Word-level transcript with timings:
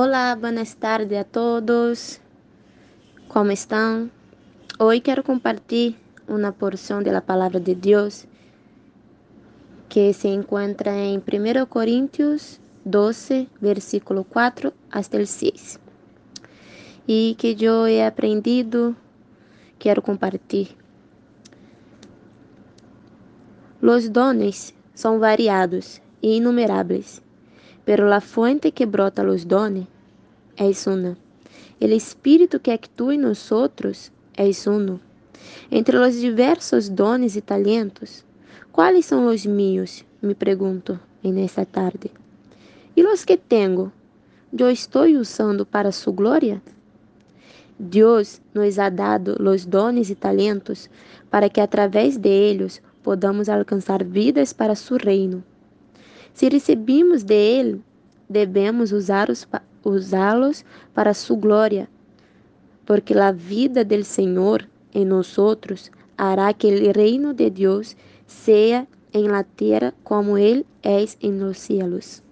Olá, 0.00 0.36
buenas 0.36 0.74
tardes 0.74 1.18
a 1.18 1.24
todos. 1.24 2.20
Como 3.26 3.50
estão? 3.50 4.08
Hoje 4.78 5.00
quero 5.00 5.24
compartilhar 5.24 5.98
uma 6.28 6.52
porção 6.52 7.02
da 7.02 7.20
palavra 7.20 7.58
de 7.58 7.74
Deus 7.74 8.24
que 9.88 10.12
se 10.12 10.28
encontra 10.28 10.92
em 10.92 11.18
1 11.18 11.66
Coríntios 11.66 12.60
12, 12.86 13.48
versículo 13.60 14.22
4 14.22 14.72
até 14.88 15.20
o 15.20 15.26
6. 15.26 15.80
E 17.08 17.34
que 17.36 17.56
eu 17.60 17.88
he 17.88 18.06
aprendido, 18.06 18.96
quero 19.80 20.00
compartilhar. 20.00 20.76
Os 23.82 24.08
dones 24.08 24.72
são 24.94 25.18
variados 25.18 26.00
e 26.22 26.36
inumeráveis 26.36 27.20
pero 27.88 28.06
la 28.06 28.20
fuente 28.20 28.72
que 28.72 28.84
brota 28.84 29.22
los 29.22 29.48
dones 29.48 29.86
es 30.58 30.86
una. 30.86 31.16
El 31.80 31.94
espírito 31.94 32.60
que 32.60 32.72
actúa 32.72 33.14
en 33.14 33.22
nosotros 33.22 34.12
es 34.36 34.66
uno. 34.66 35.00
Entre 35.70 35.96
los 35.96 36.20
diversos 36.20 36.94
dones 36.94 37.34
e 37.34 37.40
talentos, 37.40 38.26
quais 38.72 39.06
são 39.06 39.24
os 39.28 39.46
meus? 39.46 40.04
Me 40.20 40.34
pergunto 40.34 41.00
nesta 41.24 41.64
tarde. 41.64 42.10
E 42.94 43.02
os 43.02 43.24
que 43.24 43.38
tenho, 43.38 43.90
eu 44.52 44.70
estou 44.70 45.06
usando 45.06 45.64
para 45.64 45.90
sua 45.90 46.12
glória? 46.12 46.60
Deus 47.78 48.42
nos 48.52 48.78
ha 48.78 48.90
dado 48.90 49.34
os 49.40 49.64
dones 49.64 50.10
e 50.10 50.14
talentos 50.14 50.90
para 51.30 51.48
que 51.48 51.62
através 51.62 52.18
de 52.18 52.28
eles 52.28 52.82
podamos 53.02 53.48
alcançar 53.48 54.04
vidas 54.04 54.52
para 54.52 54.74
seu 54.74 54.98
reino. 54.98 55.42
Se 56.38 56.48
recebemos 56.48 57.24
de 57.24 57.34
Ele, 57.34 57.82
devemos 58.28 58.92
usá-los 58.92 60.64
para 60.94 61.12
sua 61.12 61.36
glória, 61.36 61.90
porque 62.86 63.12
a 63.18 63.32
vida 63.32 63.84
del 63.84 64.04
Senhor 64.04 64.64
em 64.94 65.04
nós 65.04 65.36
hará 66.16 66.52
que 66.52 66.68
o 66.68 66.92
reino 66.92 67.34
de 67.34 67.50
Deus 67.50 67.96
seja 68.24 68.86
em 69.12 69.26
la 69.26 69.42
terra 69.42 69.92
como 70.04 70.38
Ele 70.38 70.64
é 70.84 71.04
em 71.20 71.40
los 71.40 71.58
cielos. 71.58 72.22